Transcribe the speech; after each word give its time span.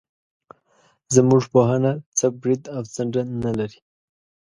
زموږ 1.15 1.43
پوهنه 1.53 1.91
څه 2.17 2.25
برید 2.41 2.63
او 2.75 2.81
څنډه 2.93 3.21
نه 3.43 3.51
لري. 3.59 3.79